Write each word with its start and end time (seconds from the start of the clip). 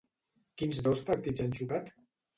Quins 0.61 0.79
dos 0.89 1.05
partits 1.11 1.45
han 1.47 1.55
xocat? 1.61 1.93